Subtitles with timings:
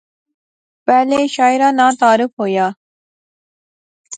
[0.87, 2.65] پہلے شاعریں ناں تعارف ہویا